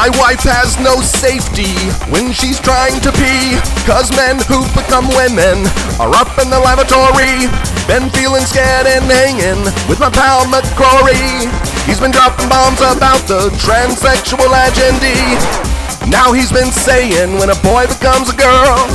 [0.00, 1.76] My wife has no safety
[2.08, 3.60] when she's trying to pee.
[3.84, 5.68] Cause men who've become women
[6.00, 7.52] are up in the lavatory.
[7.84, 9.60] Been feeling scared and hanging
[9.92, 11.52] with my pal McCrory.
[11.84, 15.12] He's been dropping bombs about the transsexual agenda.
[16.08, 18.88] Now he's been saying when a boy becomes a girl,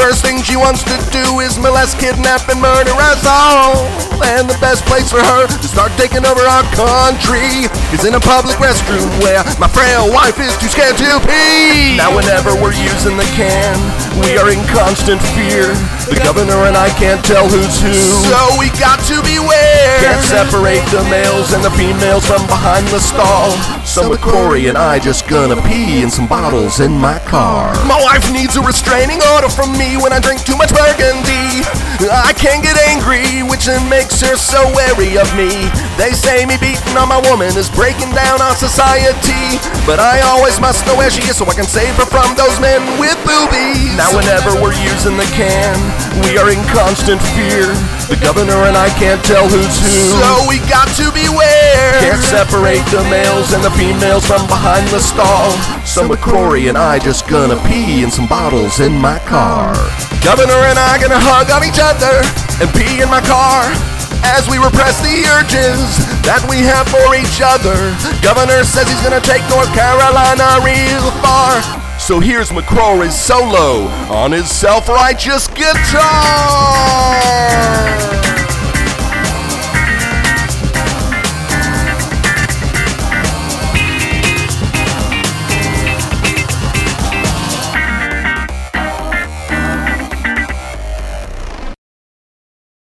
[0.00, 3.84] first thing she wants to do is molest, kidnap, and murder us all.
[4.24, 8.20] And the best place for her to start taking over our country is in a
[8.20, 12.00] public restroom where my frail wife is too scared to pee.
[12.00, 13.76] Now, whenever we're using the can,
[14.24, 15.68] we are in constant fear.
[16.08, 17.92] The governor and I can't tell who's who.
[17.92, 19.69] So we got to beware.
[20.00, 23.50] Can't separate the males and the females from behind the stall.
[23.84, 27.74] So McCrory and I just gonna pee in some bottles in my car.
[27.84, 30.99] My wife needs a restraining order from me when I drink too much burgundy.
[32.00, 35.68] Uh, I can't get angry, which makes her so wary of me.
[36.00, 39.60] They say me beating on my woman is breaking down our society.
[39.84, 42.56] But I always must know where she is so I can save her from those
[42.56, 44.00] men with boobies.
[44.00, 45.76] Now, whenever we're using the can,
[46.24, 47.68] we are in constant fear.
[48.08, 49.92] The governor and I can't tell who's who.
[50.24, 51.99] So we got to beware.
[52.22, 55.50] Separate the males and the females from behind the stall.
[55.84, 59.74] So McCrory and I just gonna pee in some bottles in my car.
[60.22, 62.22] Governor and I gonna hug on each other
[62.60, 63.64] and pee in my car.
[64.22, 65.80] As we repress the urges
[66.28, 67.74] that we have for each other,
[68.20, 71.64] Governor says he's gonna take North Carolina real far.
[71.98, 77.09] So here's McCrory's solo on his self righteous guitar.